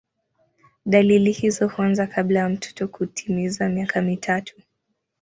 [0.85, 4.55] Dalili hizo huanza kabla ya mtoto kutimiza miaka mitatu.